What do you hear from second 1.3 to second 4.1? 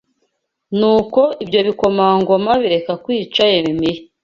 ibyo bikomangoma bireka kwica Yeremiya